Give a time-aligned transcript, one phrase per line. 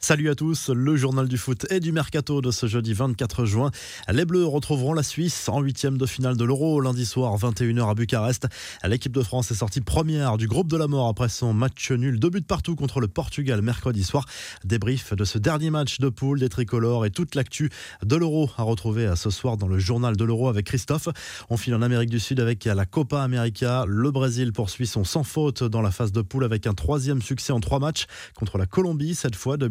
[0.00, 3.72] Salut à tous, le journal du foot et du mercato de ce jeudi 24 juin.
[4.08, 7.94] Les Bleus retrouveront la Suisse en huitième de finale de l'Euro lundi soir 21h à
[7.94, 8.46] Bucarest.
[8.84, 12.20] L'équipe de France est sortie première du groupe de la mort après son match nul,
[12.20, 14.24] deux buts partout contre le Portugal mercredi soir.
[14.64, 17.68] Débrief de ce dernier match de poule des tricolores et toute l'actu
[18.04, 21.08] de l'Euro à retrouver ce soir dans le journal de l'Euro avec Christophe.
[21.50, 23.84] On file en Amérique du Sud avec la Copa América.
[23.88, 27.52] Le Brésil poursuit son sans faute dans la phase de poule avec un troisième succès
[27.52, 28.06] en trois matchs
[28.36, 29.66] contre la Colombie, cette fois de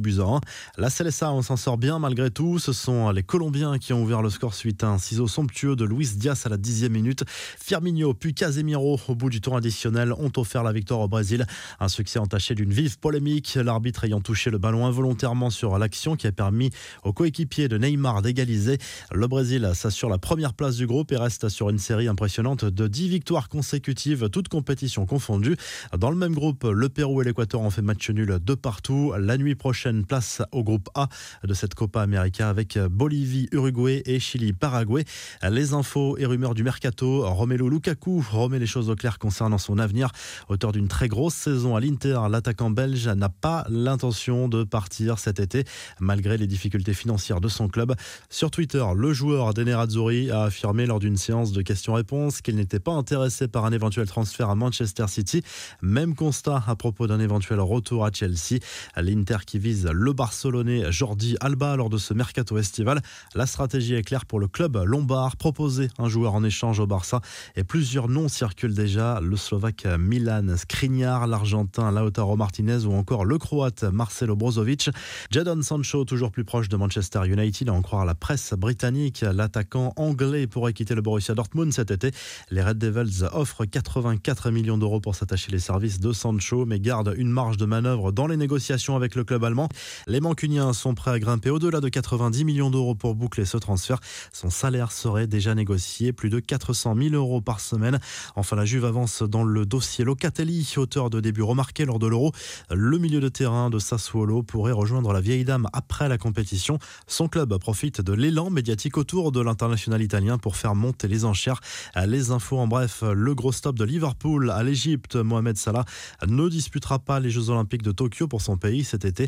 [0.77, 2.59] la CLSA, on s'en sort bien malgré tout.
[2.59, 5.85] Ce sont les Colombiens qui ont ouvert le score suite à un ciseau somptueux de
[5.85, 7.23] Luis Diaz à la dixième minute.
[7.59, 11.45] Firmino puis Casemiro, au bout du temps additionnel, ont offert la victoire au Brésil.
[11.79, 16.27] Un succès entaché d'une vive polémique, l'arbitre ayant touché le ballon involontairement sur l'action qui
[16.27, 16.71] a permis
[17.03, 18.77] aux coéquipiers de Neymar d'égaliser.
[19.11, 22.87] Le Brésil s'assure la première place du groupe et reste sur une série impressionnante de
[22.87, 25.57] 10 victoires consécutives, toutes compétitions confondues.
[25.97, 29.13] Dans le même groupe, le Pérou et l'Équateur ont fait match nul de partout.
[29.17, 31.09] La nuit prochaine, place au groupe A
[31.43, 35.03] de cette Copa América avec Bolivie, Uruguay et Chili, Paraguay.
[35.47, 39.77] Les infos et rumeurs du mercato, Romelu Lukaku remet les choses au clair concernant son
[39.77, 40.11] avenir.
[40.49, 45.39] Auteur d'une très grosse saison à l'Inter, l'attaquant belge n'a pas l'intention de partir cet
[45.39, 45.65] été
[45.99, 47.93] malgré les difficultés financières de son club.
[48.29, 52.93] Sur Twitter, le joueur Denerazzurri a affirmé lors d'une séance de questions-réponses qu'il n'était pas
[52.93, 55.43] intéressé par un éventuel transfert à Manchester City.
[55.81, 58.59] Même constat à propos d'un éventuel retour à Chelsea.
[58.95, 63.01] L'Inter qui vise le Barcelonais Jordi Alba lors de ce mercato estival.
[63.33, 67.19] La stratégie est claire pour le club lombard, proposer un joueur en échange au Barça
[67.55, 73.39] et plusieurs noms circulent déjà, le Slovaque Milan Skriniar, l'Argentin Lautaro Martinez ou encore le
[73.39, 74.89] Croate Marcelo Brozovic.
[75.31, 79.93] Jadon Sancho, toujours plus proche de Manchester United, à en croire la presse britannique, l'attaquant
[79.95, 82.11] anglais pourrait quitter le Borussia Dortmund cet été.
[82.51, 87.15] Les Red Devils offrent 84 millions d'euros pour s'attacher les services de Sancho, mais gardent
[87.17, 89.69] une marge de manœuvre dans les négociations avec le club allemand.
[90.07, 93.99] Les Mancuniens sont prêts à grimper au-delà de 90 millions d'euros pour boucler ce transfert.
[94.31, 97.99] Son salaire serait déjà négocié, plus de 400 000 euros par semaine.
[98.35, 102.31] Enfin, la Juve avance dans le dossier Locatelli, auteur de début remarqué lors de l'Euro.
[102.71, 106.79] Le milieu de terrain de Sassuolo pourrait rejoindre la vieille dame après la compétition.
[107.07, 111.61] Son club profite de l'élan médiatique autour de l'international italien pour faire monter les enchères.
[112.05, 115.85] Les infos en bref, le gros stop de Liverpool à l'Égypte, Mohamed Salah
[116.27, 119.27] ne disputera pas les Jeux Olympiques de Tokyo pour son pays cet été.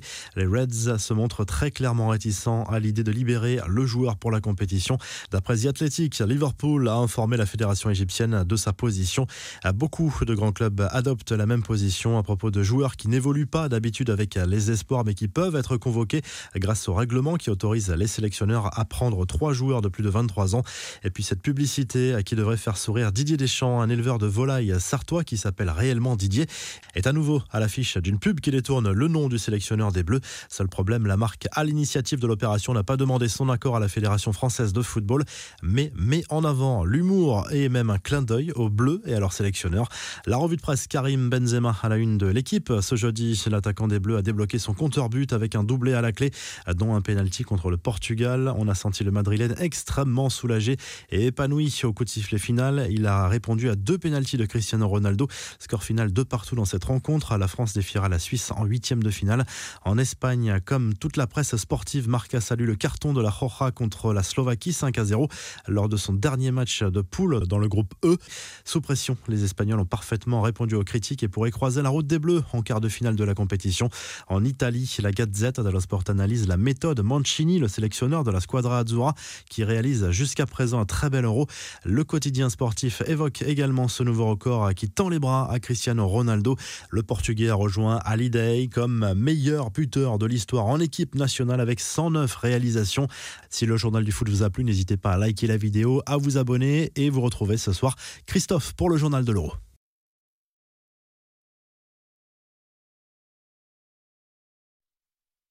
[0.50, 4.98] Reds se montrent très clairement réticents à l'idée de libérer le joueur pour la compétition.
[5.32, 9.28] D'après The Athletic, Liverpool a informé la fédération égyptienne de sa position.
[9.74, 13.70] Beaucoup de grands clubs adoptent la même position à propos de joueurs qui n'évoluent pas
[13.70, 16.22] d'habitude avec les espoirs mais qui peuvent être convoqués
[16.56, 20.56] grâce au règlement qui autorise les sélectionneurs à prendre trois joueurs de plus de 23
[20.56, 20.64] ans.
[21.04, 25.24] Et puis cette publicité qui devrait faire sourire Didier Deschamps, un éleveur de volailles sartois
[25.24, 26.48] qui s'appelle réellement Didier,
[26.96, 30.22] est à nouveau à l'affiche d'une pub qui détourne le nom du sélectionneur des Bleus.
[30.48, 33.88] Seul problème, la marque, à l'initiative de l'opération, n'a pas demandé son accord à la
[33.88, 35.24] Fédération française de football,
[35.62, 39.34] mais met en avant l'humour et même un clin d'œil aux Bleus et à leurs
[39.34, 39.90] sélectionneurs.
[40.26, 42.72] La revue de presse Karim Benzema à la une de l'équipe.
[42.82, 46.12] Ce jeudi, l'attaquant des Bleus a débloqué son compteur but avec un doublé à la
[46.12, 46.32] clé,
[46.76, 48.54] dont un pénalty contre le Portugal.
[48.58, 50.78] On a senti le Madrilène extrêmement soulagé
[51.10, 52.88] et épanoui au coup de sifflet final.
[52.90, 55.28] Il a répondu à deux pénaltys de Cristiano Ronaldo.
[55.60, 57.38] Score final de partout dans cette rencontre.
[57.38, 59.46] La France défiera la Suisse en huitième de finale.
[59.84, 60.29] En Espagne,
[60.64, 64.74] comme toute la presse sportive, marqua salut le carton de la Roja contre la Slovaquie
[64.74, 65.28] 5 à 0
[65.68, 68.16] lors de son dernier match de poule dans le groupe E.
[68.64, 72.20] Sous pression, les Espagnols ont parfaitement répondu aux critiques et pourraient croiser la route des
[72.20, 73.90] Bleus en quart de finale de la compétition.
[74.28, 78.80] En Italie, la Gazette dello Sport analyse la méthode Mancini, le sélectionneur de la Squadra
[78.80, 79.16] Azzurra,
[79.50, 81.48] qui réalise jusqu'à présent un très bel euro.
[81.86, 86.56] Le quotidien sportif évoque également ce nouveau record qui tend les bras à Cristiano Ronaldo.
[86.92, 92.36] Le Portugais a rejoint Hallyday comme meilleur buteur de l'histoire en équipe nationale avec 109
[92.36, 93.08] réalisations.
[93.50, 96.18] Si le journal du foot vous a plu, n'hésitez pas à liker la vidéo, à
[96.18, 99.54] vous abonner et vous retrouver ce soir Christophe pour le journal de l'Euro.